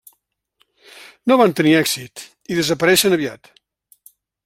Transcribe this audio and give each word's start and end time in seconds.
No 1.31 1.37
van 1.43 1.53
tenir 1.61 1.75
èxit 1.83 2.25
i 2.55 2.61
desapareixen 2.61 3.19
aviat. 3.19 3.55